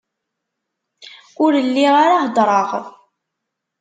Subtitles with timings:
[1.43, 2.69] Ur lliɣ ara heddreɣ...